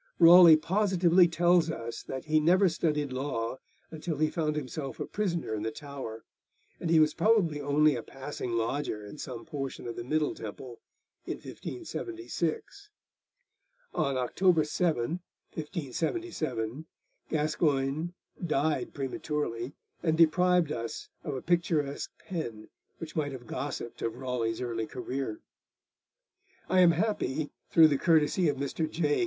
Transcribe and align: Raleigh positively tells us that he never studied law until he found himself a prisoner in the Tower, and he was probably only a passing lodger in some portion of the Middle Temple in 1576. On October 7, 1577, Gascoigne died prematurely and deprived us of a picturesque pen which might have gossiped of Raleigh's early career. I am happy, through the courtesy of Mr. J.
Raleigh 0.17 0.57
positively 0.57 1.27
tells 1.27 1.69
us 1.69 2.01
that 2.01 2.25
he 2.25 2.39
never 2.39 2.67
studied 2.67 3.13
law 3.13 3.59
until 3.91 4.17
he 4.17 4.31
found 4.31 4.55
himself 4.55 4.99
a 4.99 5.05
prisoner 5.05 5.53
in 5.53 5.61
the 5.61 5.69
Tower, 5.69 6.23
and 6.79 6.89
he 6.89 6.99
was 6.99 7.13
probably 7.13 7.61
only 7.61 7.95
a 7.95 8.01
passing 8.01 8.53
lodger 8.53 9.05
in 9.05 9.19
some 9.19 9.45
portion 9.45 9.87
of 9.87 9.95
the 9.95 10.03
Middle 10.03 10.33
Temple 10.33 10.79
in 11.27 11.33
1576. 11.35 12.89
On 13.93 14.17
October 14.17 14.63
7, 14.63 15.21
1577, 15.53 16.87
Gascoigne 17.29 18.07
died 18.43 18.95
prematurely 18.95 19.73
and 20.01 20.17
deprived 20.17 20.71
us 20.71 21.09
of 21.23 21.35
a 21.35 21.43
picturesque 21.43 22.09
pen 22.25 22.69
which 22.97 23.15
might 23.15 23.33
have 23.33 23.45
gossiped 23.45 24.01
of 24.01 24.15
Raleigh's 24.15 24.61
early 24.61 24.87
career. 24.87 25.41
I 26.67 26.79
am 26.79 26.93
happy, 26.93 27.51
through 27.69 27.89
the 27.89 27.99
courtesy 27.99 28.49
of 28.49 28.57
Mr. 28.57 28.89
J. 28.89 29.19